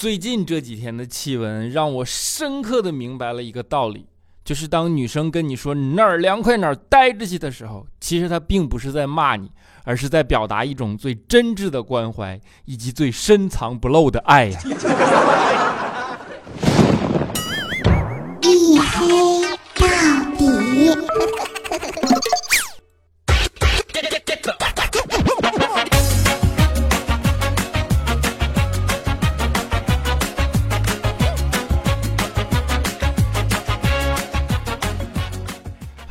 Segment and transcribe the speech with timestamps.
[0.00, 4.06] 最近这几天的气温让我深刻的明白了一个道理，
[4.42, 9.50] 就是当女生跟你说哪儿凉快哪儿待着去的时候，其实她并不是在骂你，
[9.84, 14.58] 而是在表达一种最真挚的关怀以及最深藏不露的爱呀。
[18.40, 19.42] 一黑
[19.74, 19.86] 到
[20.38, 21.49] 底。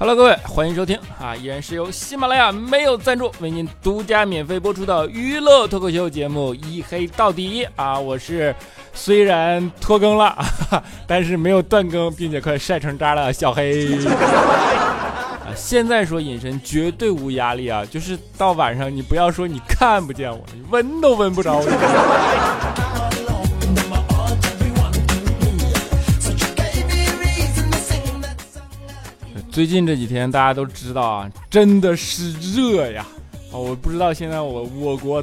[0.10, 1.36] Hello，各位，欢迎收听啊！
[1.36, 8.00] 依然是由喜马拉雅没有赞助为您独家免费播出的娱乐脱口秀节目《一黑到底》啊！
[8.00, 8.56] 我是
[8.92, 10.36] 虽然拖更了，
[11.06, 15.54] 但是没有断更，并且快晒成渣了小黑 啊！
[15.56, 17.86] 现在说隐身绝对无压力啊！
[17.86, 22.69] 就是到晚上你不要说你看不见我，你闻都闻不着我。
[29.60, 33.06] 最近这几天大家都知道啊，真的是热呀！
[33.52, 35.22] 啊，我不知道现在我我国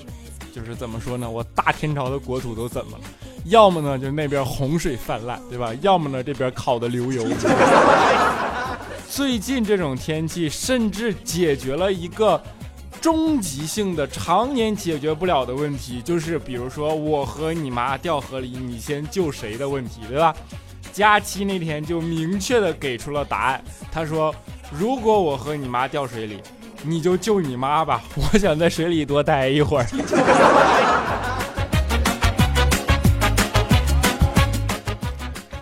[0.54, 1.30] 就是怎么说呢？
[1.30, 3.04] 我大天朝的国土都怎么了？
[3.46, 5.72] 要么呢就那边洪水泛滥，对吧？
[5.80, 7.24] 要么呢这边烤的流油。
[9.08, 12.38] 最近这种天气甚至解决了一个
[13.00, 20.36] 终极性的、常年解决不了的问题，就是比如说我和你妈掉河里，你先救谁的问题，对吧？
[20.96, 24.34] 假期那天就明确的给出了答案，他说
[24.72, 26.40] ：“如果我和你妈掉水里，
[26.82, 29.84] 你就救你妈吧，我想在水里多待一会儿。”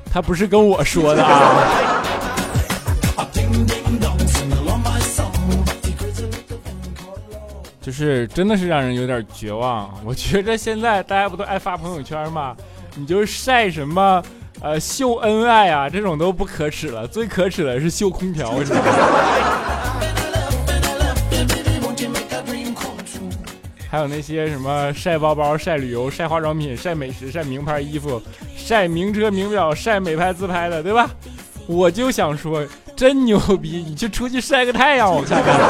[0.09, 1.75] 他不是跟我说的啊，
[7.83, 9.93] 就是真的是让人有点绝望。
[10.05, 12.55] 我觉着现在大家不都爱发朋友圈吗？
[12.95, 14.23] 你就晒什么？
[14.65, 18.87] 呃，秀恩爱啊，这种都不可耻了，最可耻的是秀空调，你知道吗？
[23.91, 28.23] 还有那些什么晒包包、晒旅游、晒化妆品、晒美食、晒名牌衣服、
[28.57, 31.11] 晒名车名表、晒美拍自拍的，对吧？
[31.67, 33.85] 我就想说，真牛逼！
[33.87, 35.61] 你去出去晒个太阳，我看看。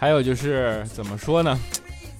[0.00, 1.58] 还有就是怎么说呢，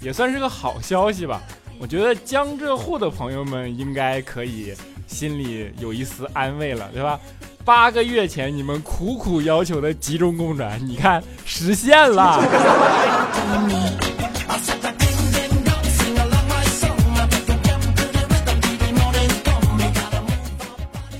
[0.02, 1.40] 也算是个好消息吧。
[1.78, 4.74] 我觉得江浙沪的朋友们应该可以
[5.06, 7.18] 心里有一丝安慰了，对吧？
[7.64, 12.38] 八个月前你们苦苦要求的集中供暖，你看实现了。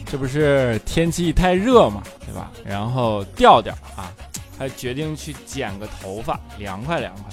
[0.05, 2.51] 这不是天气太热嘛，对吧？
[2.67, 4.13] 然后调调啊。
[4.61, 7.25] 他决定去剪个头发，凉快凉快。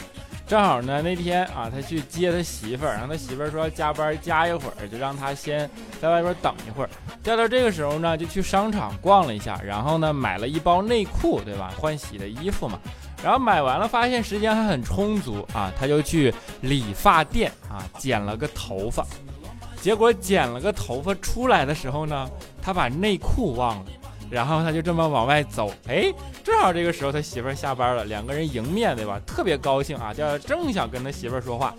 [0.48, 5.70] 正好呢，那天啊，他去接他媳妇儿，然后他媳妇儿说要加班加一会儿，就让他先
[6.02, 6.90] 在外边等一会儿。
[7.22, 11.74] 调调这个时候呢，就去商场逛了一下，然后呢，买了一包内裤，对吧？
[11.78, 12.80] 换洗的衣服嘛。
[13.22, 19.06] 然后买完了，发现时间还很充足啊，他就去理发店啊剪了个头发。
[19.82, 22.26] 结果剪了个头发出来的时候呢，
[22.62, 23.86] 他把内裤忘了。
[24.30, 31.74] 然后他就这么往外走，哎，正好这个时候他媳妇儿下班了，两个人迎面对吧，特别高兴啊，调调正想跟他媳妇儿说话，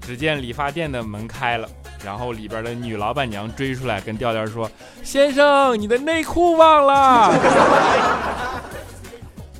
[0.00, 1.68] 只见理发店的门开了，
[2.04, 4.70] 然后里边的女老板娘追出来跟调调说
[5.04, 7.32] ：“先生，你的内裤忘了。”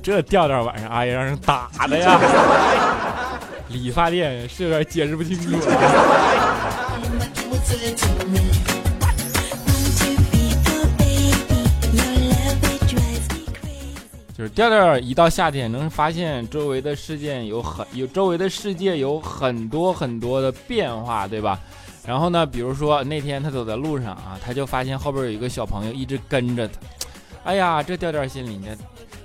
[0.03, 2.19] 这调调晚上哎呀让人打的呀，
[3.69, 5.49] 理发店是有点解释不清楚。
[5.51, 5.61] 就
[14.55, 21.59] 调调一到夏天，能发现周围的世界有很有周围的世界有很多很多的变化，对吧？
[22.05, 26.73] 然后呢，比如说那天他走在路上啊，他就发现后边有一个小朋友一直跟着他。
[27.45, 28.75] 哎呀，这调调心里呢。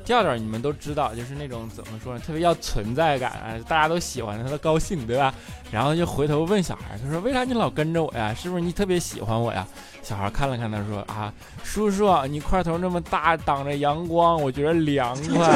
[0.08, 5.34] 调调你们都知道，就是那种怎么说呢，特别要存在感啊，大家都喜欢他，他高兴，对吧？
[5.70, 8.32] 然后就回头问小孩，他说：“为啥你老跟着我呀？
[8.32, 9.66] 是不是你特别喜欢我呀？”
[10.02, 11.30] 小孩看了看他说：“啊，
[11.62, 15.46] 叔叔，你块头那么大，挡着阳光，我觉得凉快。”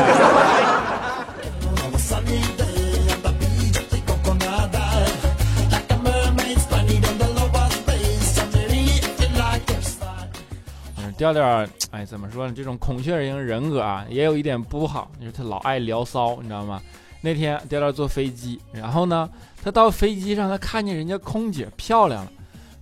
[11.22, 12.52] 调调，哎，怎么说呢？
[12.52, 16.82] 这种孔雀型人格啊，也有一点不好，就是他老爱聊骚，你知道吗？
[17.20, 19.30] 那天调调坐飞机，然后呢，
[19.62, 22.32] 他到飞机上，他看见人家空姐漂亮了，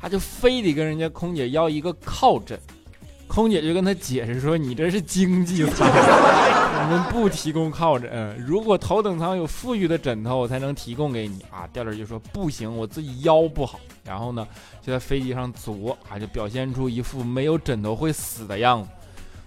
[0.00, 2.58] 他就非得跟人家空姐要一个靠枕。
[3.32, 8.36] 空姐就跟他解释说：“你这是经济舱， 我们不提供靠枕。
[8.44, 14.44] 如果头等舱有富裕的枕头，我才能提供给你啊。”调调就说：“不行，我自己腰不好。”然后呢，
[14.84, 18.88] 就在飞机上作啊，就表现出一副没有枕头会死的样子。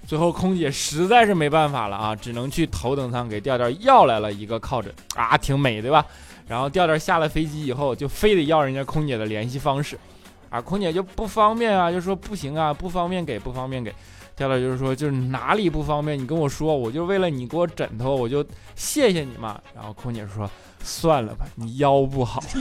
[0.07, 6.05] 最后空姐实在是没办法了啊，只能去头等舱给调调要来了一个靠枕啊，挺美对吧？
[6.47, 9.99] 然后调调下了飞机以后，就非得要人家空姐的联系方式。
[10.53, 13.91] 啊，空姐就不方便啊，就说不行啊，不方便给，不方便给。
[14.35, 18.45] 调调就是说，就是哪里不方便，你跟我说，我就为了你给我枕头，我就
[18.75, 19.59] 谢谢你嘛。
[19.73, 20.47] 然后空姐说，
[20.83, 22.43] 算了吧，你腰不好。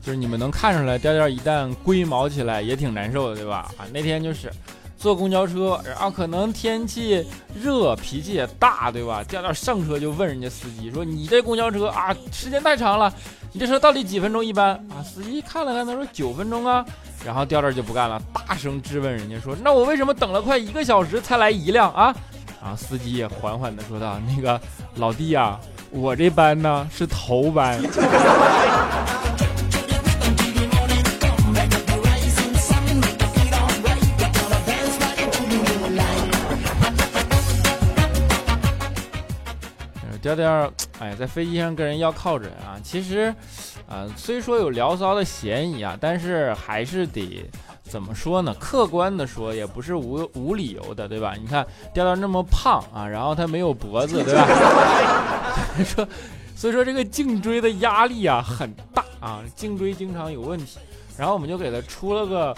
[0.00, 3.72] 就是你们能看出来，调调一旦龟毛起来也挺难受的，对吧？
[3.76, 4.48] 啊，那天就是。
[5.00, 9.24] 坐公交车，然后可能天气热，脾气也大，对吧？
[9.26, 13.10] 调调上车就问人家司机说：“你这公交车啊，时间太长了，
[13.50, 16.84] 你这车到底几分钟一班啊？”司机看了看，他说：“九分钟啊。”
[17.24, 22.14] 然后调调就不干了，大声质问人家说：“那我为什么等了快一个小时才来一辆啊？”
[22.60, 24.60] 然后司机也缓缓地说道：“那个
[24.96, 25.58] 老弟呀，
[25.90, 27.80] 我这班呢是头班。”
[40.20, 43.34] 调调，哎，在飞机上跟人要靠枕啊，其实，
[43.88, 47.48] 啊，虽说有聊骚的嫌疑啊，但是还是得
[47.82, 48.54] 怎么说呢？
[48.60, 51.34] 客观的说，也不是无无理由的，对吧？
[51.40, 54.46] 你看调调那么胖啊，然后他没有脖子，对吧？
[55.84, 56.06] 说，
[56.54, 60.78] 所以说这个颈椎的压力啊很大啊，颈椎经常有问题。
[61.16, 62.56] 然后我们就给他出了个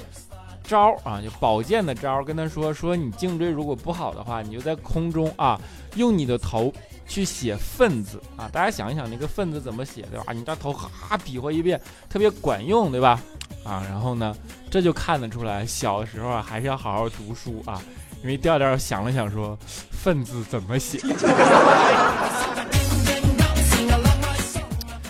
[0.63, 5.61] 招啊，就保健的招，跟他说说你颈椎如果不好的话，你就在空中啊，
[5.95, 6.73] 用你的头。
[7.07, 8.49] 去写“份”字啊！
[8.53, 10.33] 大家想一想，那个“份”字怎么写，对吧？
[10.33, 13.21] 你这头哈比划一遍，特别管用，对吧？
[13.65, 14.35] 啊，然后呢，
[14.71, 17.81] 这就看得出来，小的时候啊，还是要好好读书啊。
[18.23, 19.59] 因为调调想了想，说
[19.91, 20.99] “份”字怎么写，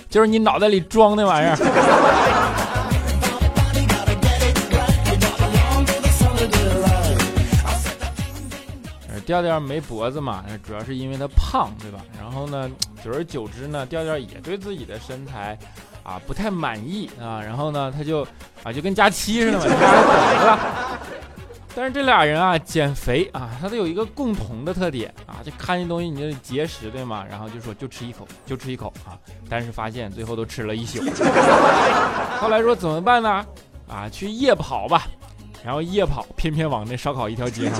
[0.08, 1.56] 就是你脑袋里装那玩意儿。
[9.24, 12.00] 调调没脖子嘛，主要是因为他胖，对吧？
[12.20, 12.70] 然后呢，
[13.04, 15.58] 久而久之呢，调调也对自己的身材
[16.02, 17.40] 啊不太满意啊。
[17.40, 18.26] 然后呢，他就
[18.62, 20.58] 啊就跟佳期似的嘛，大家懂对吧？
[21.74, 27.24] 但是这俩人啊减肥啊，他都有一个共同的特点啊，就看见东西你就节食对吗？
[27.30, 29.16] 然后就说就吃一口，就吃一口啊。
[29.48, 31.00] 但是发现最后都吃了一宿。
[32.38, 33.44] 后来说怎么办呢？
[33.88, 35.06] 啊，去夜跑吧。
[35.64, 37.78] 然后夜跑，偏偏往那烧烤一条街上。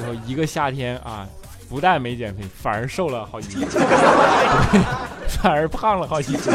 [0.00, 1.28] 最后一个夏天啊，
[1.68, 3.68] 不但没减肥，反而瘦了好几斤，
[5.28, 6.50] 反而胖了好几斤。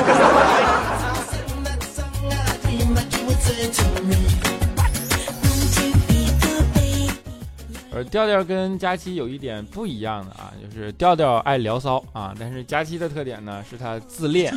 [7.93, 14.51] 而调调跟佳期有一点不一样的啊，就是调调爱聊骚啊，但是佳期的特点呢是他自恋。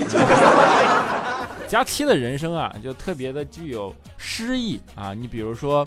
[1.68, 5.86] 佳期的人生啊，就特别的具有诗意啊，你比如说。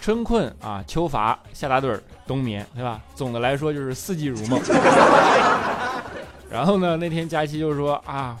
[0.00, 3.00] 春困啊，秋乏，夏打盹儿，冬眠，对吧？
[3.16, 4.60] 总的来说就是四季如梦。
[6.48, 8.36] 然后呢，那天佳期就说啊，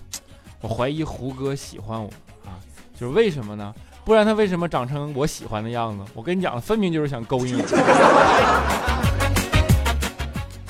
[0.60, 2.08] 我怀疑胡歌喜欢我
[2.44, 2.54] 啊，
[2.98, 3.74] 就是为什么呢？
[4.04, 6.04] 不然他为什么长成我喜欢的样子？
[6.14, 7.64] 我跟你讲，分明就是想勾引我。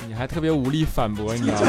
[0.07, 1.67] 你还特别无力反驳，你知道吗？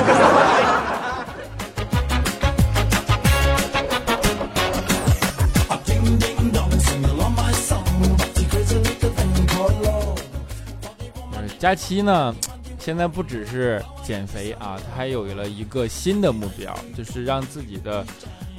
[11.60, 12.34] 佳期呢，
[12.78, 18.02] 现在不只是减肥啊，他还有了一个新的目标，就是让自己的，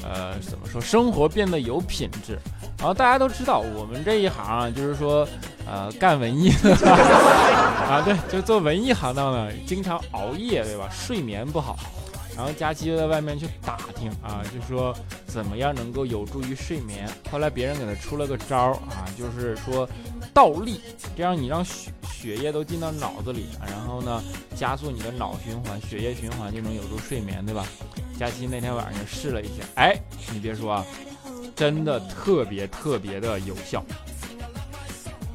[0.04, 2.38] 呃，怎么说，生活变得有品质。
[2.78, 5.28] 然后大家都知道，我们这一行啊，就是说，
[5.66, 6.76] 呃，干文艺的
[7.90, 10.88] 啊，对，就做文艺行当的，经常熬夜，对吧？
[10.92, 11.80] 睡眠不好。
[12.38, 17.10] 然后佳期就在外面去打听啊，就说怎么样能够有助于睡眠。
[17.32, 19.90] 后来别人给他出了个招儿啊，就是说
[20.34, 20.80] 倒立，
[21.18, 21.92] 这样你让血
[22.22, 24.22] 血液都进到脑子里，然后呢
[24.56, 27.66] 加速你的脑循环，血液循环就能有助睡眠，对吧？
[28.20, 29.96] 佳期那天晚上就试了一下，哎，
[30.32, 30.86] 你别说啊，
[31.56, 33.84] 真的特别特别的有效。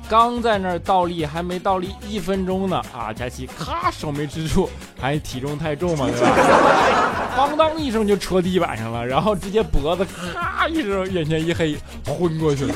[0.08, 3.12] 刚在那儿倒立，还没倒立一分钟呢啊！
[3.12, 7.34] 佳琪咔手没支住，还体重太重嘛，对吧？
[7.36, 11.76] 咣当一声就戳地板上了，然后直接脖子咔一声，眼前一黑，
[12.06, 12.74] 昏过去了。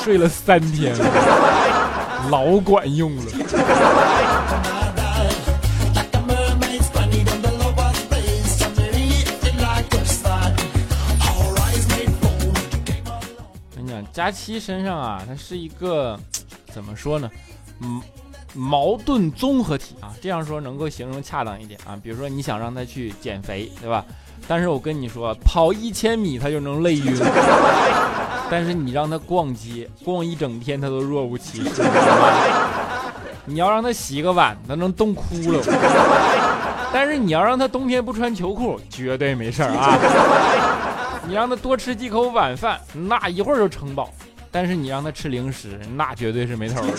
[0.00, 0.94] 睡了三天，
[2.30, 3.22] 老管用了。
[13.80, 16.18] 你讲，佳期身上啊，他是一个
[16.72, 17.30] 怎么说呢？
[17.80, 18.02] 嗯，
[18.54, 21.98] 矛盾综合体啊，这样说能够形容恰当一点啊。
[22.02, 24.04] 比如说，你想让他去减肥，对吧？
[24.48, 27.14] 但是我跟你说，跑一千米他就能累晕。
[28.50, 31.82] 但是你让他逛街，逛一整天他都若无其事。
[33.44, 35.60] 你要让他洗个碗，他能冻哭了。
[36.90, 39.98] 但是你要让他冬天不穿秋裤，绝对没事儿啊。
[41.26, 44.08] 你让他多吃几口晚饭，那一会儿就撑饱。
[44.50, 46.92] 但是你让他吃零食，那绝对是没头的。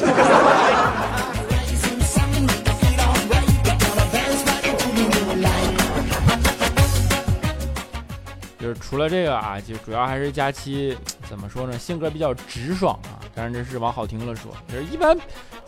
[8.89, 10.97] 除了这个啊，就主要还是佳期
[11.29, 11.77] 怎么说呢？
[11.77, 14.51] 性格比较直爽啊，当然这是往好听了说。
[14.67, 15.15] 就是一般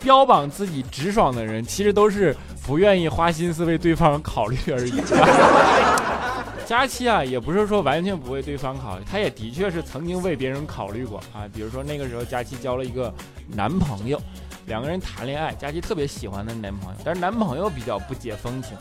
[0.00, 2.36] 标榜自己直爽的人，其实都是
[2.66, 5.00] 不愿意花心思为对方考虑而已。
[6.66, 11.46] 佳期啊，也不是说完全不为对方考虑，他也的确是曾经为别人考虑过啊。
[11.54, 13.14] 比如说那个时候，佳期交了一个
[13.46, 14.20] 男朋友，
[14.66, 18.76] 两个人谈恋爱，佳期特别喜欢的男朋友，但是男朋友比较不解风情。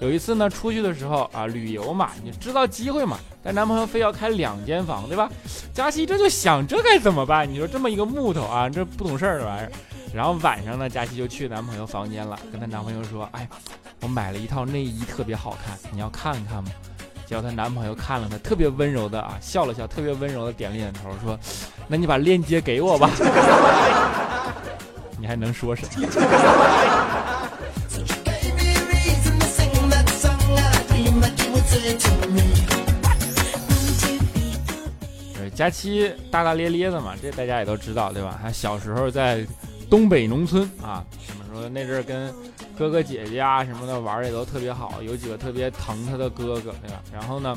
[0.00, 3.18] 有一次呢，出去的时候啊，旅游嘛，你知道机会嘛？
[3.42, 5.30] 但男朋友非要开两间房，对吧？
[5.72, 7.50] 佳琪这就想，这该怎么办？
[7.50, 9.70] 你说这么一个木头啊，这不懂事儿的玩意儿。
[10.12, 13.48] 然后晚上呢，佳琪就去男朋友房间了，跟她男朋友说：“哎，
[14.00, 16.70] 我买了一套内衣，特别好看，你要看看吗？”
[17.26, 21.38] 结果她男朋友看了她，特别温柔的啊，笑了笑，特别温柔的点了点头，说
[21.88, 23.10] ：“那你把链接给我吧。”
[25.18, 26.06] 你还能说什么？
[35.54, 38.38] 佳期大大咧咧的嘛，这大家也都知道，对吧？
[38.42, 39.46] 他小时候在
[39.88, 42.34] 东北农村啊，怎么说那阵儿跟
[42.76, 47.00] 哥哥姐姐啊什么的玩也都特别好，有几个特别疼他的哥哥，对吧？
[47.12, 47.56] 然后呢，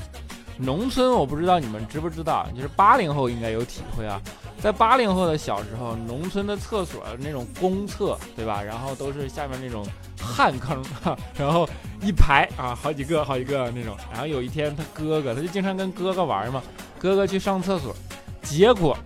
[0.58, 4.22] 农村我不知道你们知不知道，就是八零后应该有体会啊。
[4.60, 8.62] 在八零后的小时候，农村的厕所那种公厕，对吧？
[8.62, 9.86] 然后都是下面那种
[10.20, 10.84] 旱坑，
[11.38, 11.70] 然后
[12.02, 13.96] 一排啊，好几个好几个那种。
[14.12, 16.62] 然后有一天，他哥哥他就经常跟哥哥玩嘛，
[17.00, 17.96] 哥哥去上厕所，
[18.42, 18.98] 结果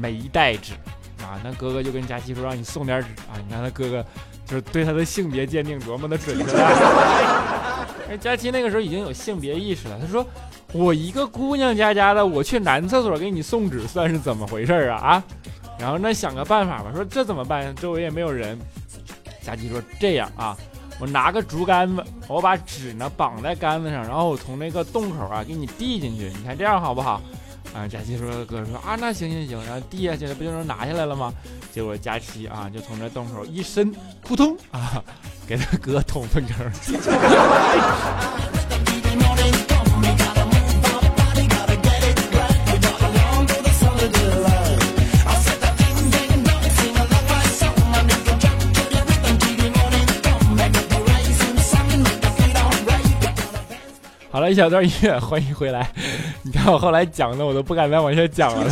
[0.00, 0.74] 没带纸
[1.20, 1.40] 啊。
[1.42, 4.04] 那哥哥就跟佳琪说：“让你送点纸啊。”你看他哥哥
[4.46, 6.44] 就是对他的性别鉴定多么的准确。
[8.08, 10.24] 而 佳琪那个时候已经有性别意识了，他说。
[10.72, 15.22] 我一个姑娘家家的，我去男厕所给你送纸，算是怎么回事啊啊？
[15.78, 17.74] 然后那想个办法吧，说这怎么办？
[17.76, 18.58] 周围也没有人。
[19.42, 20.56] 佳琪说这样啊，
[21.00, 27.20] 我拿个竹竿子，我把纸呢绑在杆子上，然后我从那个洞口啊给你递进去，你看这样好不好？
[27.74, 31.32] 啊，佳琪说哥说啊，那行行行，然后递下去了不就能拿下来了吗？
[31.72, 35.02] 结果佳琪啊就从这洞口一伸，扑通啊，
[35.46, 36.70] 给他哥捅粪坑。
[54.32, 55.86] 好了一小段音乐，欢迎回来。
[56.40, 58.64] 你看我后来讲的，我都不敢再往下讲了。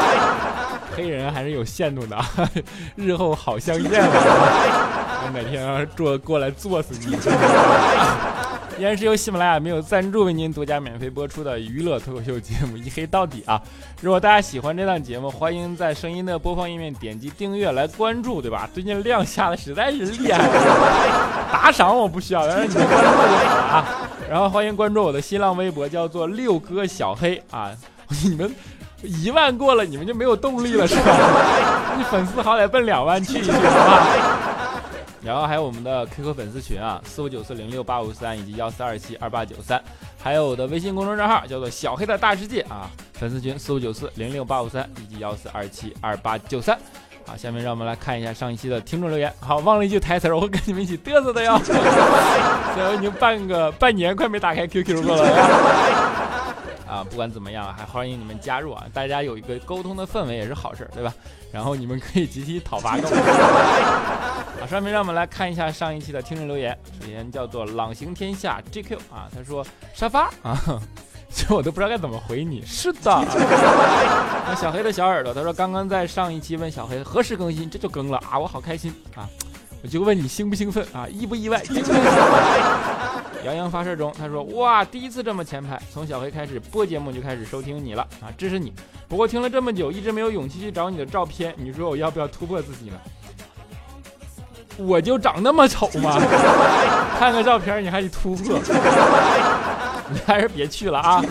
[0.96, 2.16] 黑人还是有限度的，
[2.96, 4.08] 日后好相见吧。
[4.16, 7.14] 我哪天要是坐过来坐死你。
[8.78, 13.60] 依然是由喜马拉雅没有赞助为您独家免费播出的娱乐脱口秀节目《一黑到底》啊！
[14.00, 18.68] 如果大家喜欢这档节目，欢迎在声音的播放页面点击订阅来关注，对吧？
[18.74, 20.38] 最近量下的实在是厉害，
[21.52, 23.32] 打赏我不需要，但是你们关注就好了
[23.70, 23.84] 啊！
[24.28, 27.70] 然后欢迎关注我的新浪微博，叫做六哥小黑啊！
[28.24, 28.52] 你们
[29.02, 31.94] 一万过了，你们就没有动力了是吧？
[31.96, 34.06] 你粉丝好歹奔两万去一去，好吧？
[35.24, 39.82] 然后还有我们的 QQ 粉丝群啊，四五九四零六八五三以及幺四二七二八九三，
[40.22, 46.78] 还有我的微信公众账号叫做小黑的大世界啊，粉丝群四五九四零六八五三以及幺四二七二八九三。
[47.26, 49.32] 好，下面让我们来看一下上一期的听众留言。
[49.40, 51.58] 好，忘了一句台词，我会跟你们一起嘚瑟的哟。
[51.64, 55.24] 虽然我已经半个半年快没打开 QQ 过了。
[56.86, 58.84] 啊，不管怎么样，还欢迎你们加入啊！
[58.92, 61.12] 大家有一个沟通的氛围也是好事，对吧？
[61.50, 62.98] 然后你们可以集体讨伐。
[64.64, 66.74] 好，上面让我们来看一下上一期的听众留言。
[66.98, 70.58] 首先叫做朗行天下 GQ 啊，他说沙发啊，
[71.28, 72.64] 其实我都不知道该怎么回你。
[72.64, 73.00] 是的。
[74.48, 79.28] 那小黑的小耳朵，他说刚刚在上一期问小黑何时更新，这就更了啊，我好开心啊！
[79.82, 81.62] 我就问你兴不兴奋啊，意不意外？
[83.44, 88.72] 洋洋发射中，他说：“哇，第一次这么前排，从小黑开始播节目就开始收听你了啊，支持你。
[89.08, 92.98] 不过听了这么久，一直没有勇气去找你的照片，你说我要不要突破自己呢？
[94.76, 96.18] 我就长那么丑吗？
[97.18, 98.58] 看个照片你还得突破？
[100.10, 101.22] 你还是别去了啊！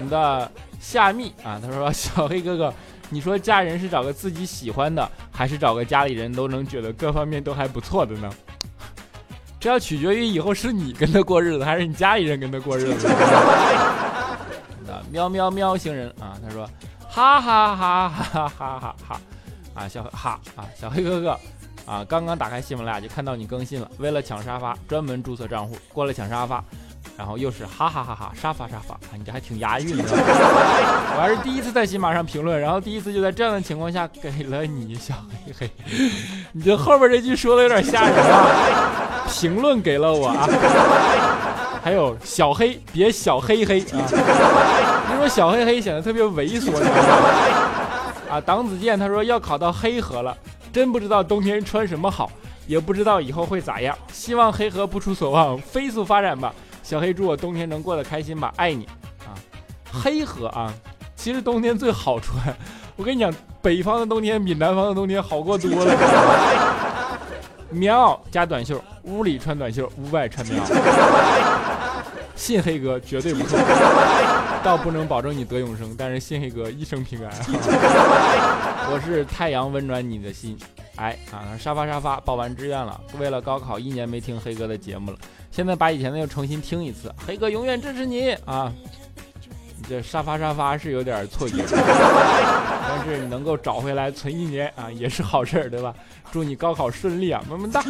[0.00, 0.50] 你的
[0.80, 2.72] 夏蜜啊，他说 小黑哥哥，
[3.08, 8.28] 你说嫁人是找个自己喜欢的，还是找个家里人都能觉得各方面都还不错的呢？
[9.58, 13.08] 这要取决于以后是你跟他过日子，还是你家里人跟他过日子。
[13.08, 16.68] 啊，喵喵喵星人啊，他说
[17.08, 19.20] 哈哈哈哈哈哈哈，
[19.74, 21.38] 啊小哈啊小黑哥哥。
[21.86, 23.88] 啊，刚刚打开喜马拉雅就看到你更新了。
[23.98, 26.62] 为了抢沙发，专门注册账户过来抢沙发，
[27.16, 30.02] 然后又是哈哈哈哈沙发沙发啊，你这还挺押韵的。
[30.10, 35.14] 我还是第一次在喜马上评论，然后第一次就在这样的情况下给了你小
[35.46, 35.70] 黑黑。
[36.52, 39.24] 你这后边这句说的有点吓人啊！
[39.28, 40.48] 评论给了我啊，
[41.84, 44.02] 还有小黑别小黑黑啊，
[45.08, 46.72] 你说小黑黑显得特别猥琐。
[48.28, 50.36] 啊，党子健他说要考到黑河了。
[50.76, 52.30] 真不知道冬天穿什么好，
[52.66, 53.96] 也不知道以后会咋样。
[54.12, 56.54] 希望黑河不出所望，飞速发展吧。
[56.82, 58.86] 小黑祝我冬天能过得开心吧，爱你
[59.20, 59.32] 啊。
[59.90, 60.70] 黑河啊，
[61.16, 62.54] 其实冬天最好穿。
[62.94, 65.96] 我跟你讲，北方的冬天比南方的冬天好过多了。
[67.72, 70.74] 棉袄加短袖，屋里穿短袖，屋外穿棉袄。
[72.36, 73.58] 信黑哥绝对不错，
[74.62, 77.32] 倒不能保证你得永生，但是信黑哥一生平安。
[78.88, 80.56] 我是太阳温暖你的心，
[80.96, 85.18] 哎啊，沙发沙发报完志愿了，为了高考一年没听黑哥的节目了，
[85.50, 88.72] 现在把以前的又重新听一次，黑哥永远支持你啊。
[89.88, 95.94] 这沙发沙发是有点错觉， 但是你能够找回来存一年啊，也是好事儿，对吧？
[96.32, 97.80] 祝你高考顺利啊，么么哒！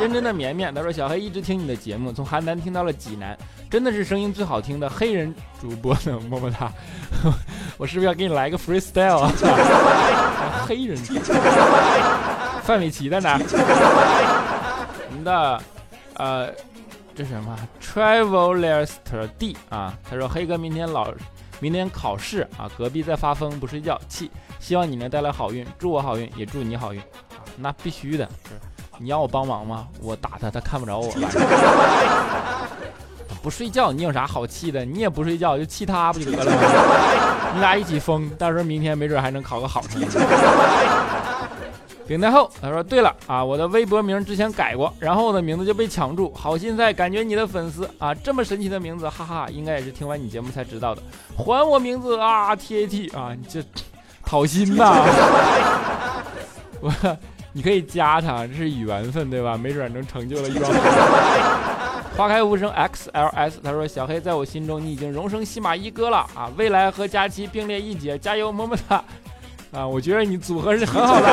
[0.00, 3.36] 认真的绵绵，他说小黑一直听你的节目，从邯郸听到了济南，
[3.70, 6.72] 真的是声音最好听的黑人主播呢，么么哒！
[7.78, 9.32] 我是不是要给你来个 freestyle 啊？
[10.66, 10.96] 黑人，
[12.62, 13.38] 范玮琪在哪？
[15.08, 15.62] 我们的
[16.14, 16.50] 呃。
[17.18, 21.10] 这什么 Travelerster D 啊，他说黑哥明天老，
[21.60, 24.30] 明天考试啊，隔壁在发疯不睡觉，气。
[24.60, 27.00] 希望你能带来好运，祝我好运，也祝你好运，
[27.56, 28.28] 那必须的。
[28.46, 28.50] 是
[28.98, 29.86] 你要我帮忙吗？
[30.00, 31.12] 我打他，他看不着我。
[33.42, 34.84] 不睡觉，你有啥好气的？
[34.84, 36.58] 你也不睡觉，就气他不就得了吗？
[37.54, 40.18] 你俩一起疯，到时候明天没准还能考个好成绩。
[42.08, 51.02] 顶太后，他说：“对了啊，我的微博名之前改过，然后我的名字就被抢注，好心塞，感觉你的粉丝啊，这么神奇的名字，哈哈，应该也是听完你节目才知道的。
[51.36, 53.60] 还我名字啊，T A T 啊，你这
[54.24, 55.04] 讨心呐！
[56.80, 56.92] 我，
[57.56, 59.56] 你可以加他，这是缘分对吧？
[59.56, 60.70] 没准能成就了一桩。
[62.14, 69.02] 花开无声 X L S，他说小黑在我心中你已经荣升西马一哥了啊，未来和佳期并列一姐，加油，么么哒。”
[69.72, 71.26] 啊，我觉得你组合是很好的。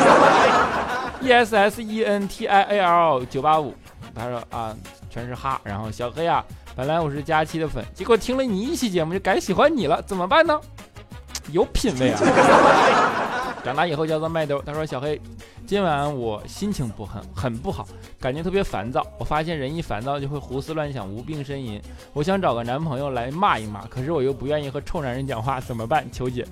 [1.19, 3.75] E S S E N T I A L 九八五，
[4.15, 4.73] 他说啊，
[5.09, 5.59] 全是哈。
[5.65, 6.41] 然后小黑啊，
[6.73, 10.57] 本来我是佳期的粉，结果听了你一期节目就改喜欢你了，怎么办呢？
[11.51, 12.19] 有品位啊！
[13.63, 14.61] 长大以后叫做麦兜。
[14.65, 15.19] 他说小黑，
[15.65, 17.87] 今晚我心情不很很不好，
[18.19, 19.05] 感觉特别烦躁。
[19.17, 21.81] 我发现人一烦躁就会胡思乱想，无病呻吟。
[22.11, 26.05] 我想找个男朋友来骂一骂，可是我又不愿意和臭男人讲话，怎么办？
[26.11, 26.45] 求解。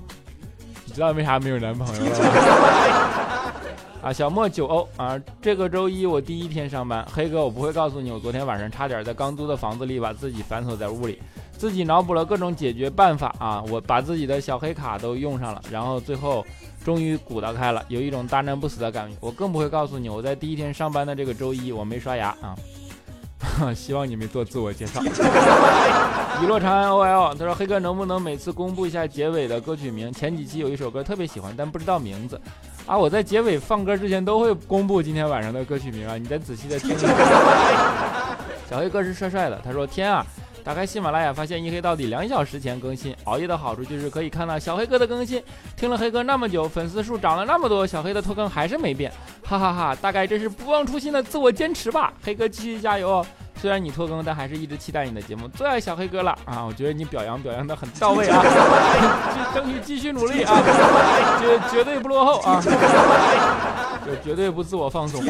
[0.86, 2.10] 你知道为啥没有男朋友吗？
[4.02, 11.20] 啊，小莫九欧啊，这个周一我第一天上班，黑哥我不会告诉你，我昨天晚上差点在刚租的房子里把自己反锁在屋里，
[11.56, 16.44] 自己脑补了各种解决办法啊，我把自己的小黑卡都用上了，然后最后
[16.84, 19.16] 终于鼓捣开了，有一种大难不死的感觉。
[19.20, 22.56] 我更不会告诉你，我在第一天上班的这个周一我没刷牙啊。
[23.74, 25.02] 希望你没做自我介绍。
[26.42, 30.12] 雨落长安 OL，他说：“黑哥能不能每次公布一下结尾的歌曲名？
[30.12, 32.40] 前几期有一首歌特别喜欢，但不知道名字。
[32.86, 37.08] 啊，我在结尾放歌之前都会公布今天晚上的歌曲名啊，你再仔细的听一下。
[38.70, 40.24] 小黑哥是帅帅的，他说：“天啊！”
[40.64, 43.14] 打开喜马拉雅，发现一黑到底两小时前更新。
[43.24, 45.42] 熬夜的好处就是可以看到小黑哥的更新。
[45.76, 49.10] 听了黑哥那么久，粉丝数涨了那么多，小黑的拖更还是没变，
[49.44, 49.96] 哈哈哈！
[50.00, 52.12] 大概这是不忘初心的自我坚持吧。
[52.22, 53.26] 黑哥继续加油哦！
[53.60, 56.64] 虽然你拖更，但还是一直期待你的节目，最爱小黑哥了啊！
[56.64, 58.42] 我觉得你表扬表扬的很到位啊，
[59.54, 60.52] 争取继续努力啊，
[61.40, 62.60] 绝绝对不落后啊，
[64.06, 65.22] 就绝对不自我放松。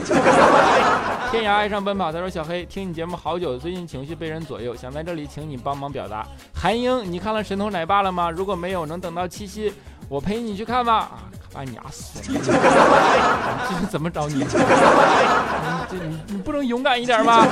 [1.31, 6.27] 天涯爱上奔跑，他说小黑听你节目好久，最近情绪被人左右，想在这里请你帮忙表达。
[6.55, 8.31] 韩英，你看了神偷奶爸了吗？
[8.31, 9.73] 如果没有，能等到七夕，
[10.09, 10.97] 我陪你去看吧。
[10.99, 12.41] 啊，把你压死了！
[13.69, 14.37] 这是怎么找你？
[14.45, 14.45] 你
[15.91, 17.47] 这你你不能勇敢一点吗？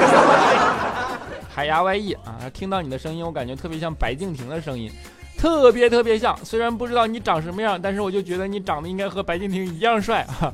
[1.49, 4.91] 海牙 YE 啊，听到你的声音，我感觉特别像白敬亭的声音，
[5.37, 6.37] 特别特别像。
[6.45, 10.53] 虽然不知道你长什么样，但是我就觉得你长得应该和白敬亭一样帅啊。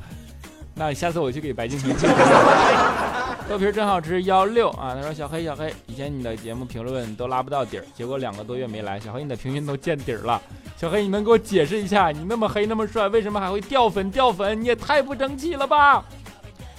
[0.79, 1.97] 那下次我去给白敬亭。
[3.49, 10.43] 豆皮真好吃幺六啊，他说小黑小黑，以前你的节目评论都拉不到底儿，结果两个多月没来，小黑你的评论都见底儿了。
[10.77, 14.61] 小黑，你能给我解释一下，你那么黑那么帅，为什么还会掉粉掉粉？
[14.61, 15.95] 你也太不争气了吧！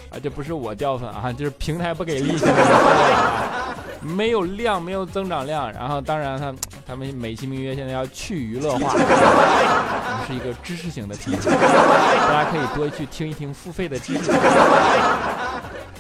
[0.10, 2.38] 啊，这不是我掉粉啊，就是平台不给力，
[4.04, 5.72] 没有量，没有增长量。
[5.72, 6.54] 然后，当然他
[6.88, 8.96] 他们美其名曰现在要去娱乐化，
[10.26, 14.32] 是一个知识型的题目，大家可以多去听一听付费的知识。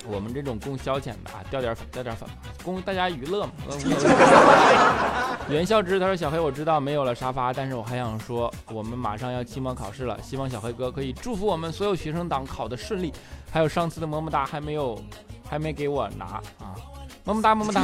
[0.09, 2.25] 我们这种供消遣的啊，掉点粉掉点粉，
[2.63, 3.51] 供大家娱乐嘛。
[5.49, 13.13] 袁孝之他说：“小黑，我知道没有了沙发，但是我还想说，我们马上要期末考试了，希望小黑哥可以祝福我们所有学生党考的顺利。
[13.51, 14.97] 还有上次的么么哒还没有，
[15.49, 16.75] 还没给我拿啊，
[17.27, 17.81] 么么哒么么哒，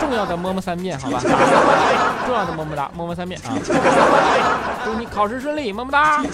[0.00, 1.20] 重要的么么三遍，好吧？
[1.20, 3.52] 重要的么么哒么么三遍啊！
[4.86, 6.24] 祝你考试顺利，么么哒。”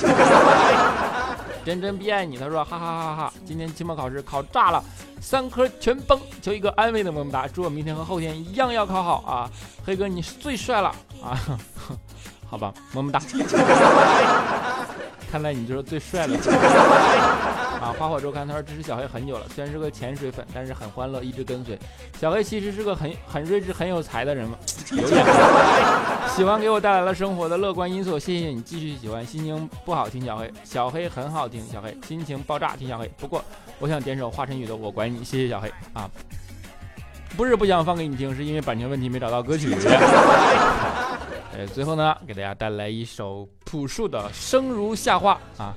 [1.67, 3.33] 真真必爱你，他说哈哈哈哈！
[3.45, 4.81] 今天期末考试考炸了，
[5.21, 7.49] 三科全崩，求一个安慰的么么哒！
[7.53, 9.51] 祝我明天和后天一样要考好啊！
[9.85, 11.37] 黑哥你是最帅了啊！
[12.49, 13.21] 好吧，么么哒。
[15.33, 16.39] 看来你就是最帅的
[17.89, 17.95] 啊！
[17.99, 21.79] 花火周刊他说支持小黑很久了，虽然是个潜水粉，但是很欢乐，一直跟随。
[22.21, 24.59] 小黑其实是个很很睿智、很有才的人嘛，
[24.93, 25.25] 有点。
[26.37, 29.25] 喜欢给我带来了生活的乐观因素，谢谢你继续喜欢。
[29.25, 33.11] 心情不好听小黑，小黑很好听小黑，心情爆炸听小黑。
[33.17, 33.43] 不过
[33.79, 36.09] 我想点首华晨宇的《我管你》，谢谢小黑啊。
[37.37, 39.75] 不是不想放给你听，是因为版权问题没找到歌曲。
[41.57, 45.75] 呃， 最后呢，给大家带来一首朴树的《生如夏花》啊，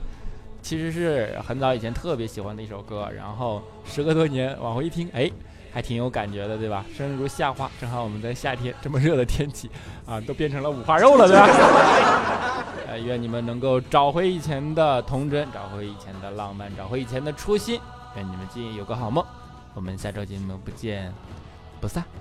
[0.62, 5.30] 其实是很早以前特别喜欢的一首歌，然后时隔多年往回一听，哎，
[5.74, 6.86] 还挺有感觉的，对吧？
[6.95, 9.69] 生如夏花，正好我们在夏天这么热的天气
[10.06, 11.47] 啊，都变成了五花肉了，对吧？
[12.88, 17.80] 呃，愿你们能够找回以前的童真，找回以前的浪漫，找回以前的初心。
[18.15, 19.26] 愿你们今夜有个好梦，
[19.74, 21.13] 我们下周节目不见
[21.80, 22.20] 不散。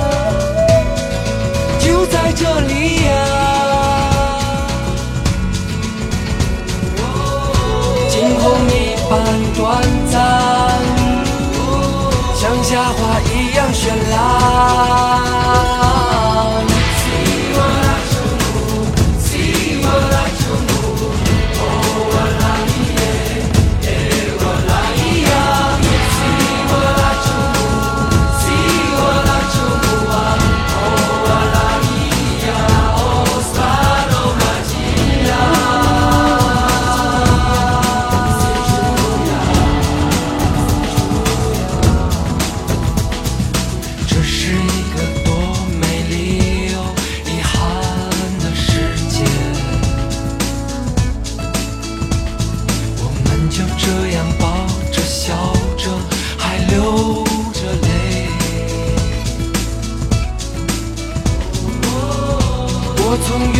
[2.41, 2.80] 就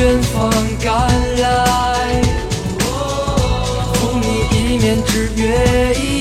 [0.02, 0.50] 远方
[0.84, 0.92] 赶
[1.38, 2.22] 来，
[4.00, 6.21] 共你一面之约。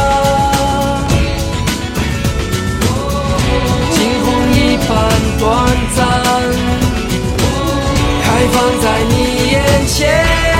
[5.41, 6.05] 短暂，
[8.21, 9.15] 开放在你
[9.51, 10.50] 眼前。